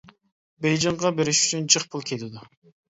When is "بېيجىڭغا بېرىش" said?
0.65-1.43